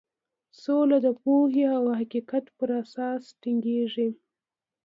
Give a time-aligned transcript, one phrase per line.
[0.63, 4.09] سوله د پوهې او حقیقت په اساس ټینګیږي.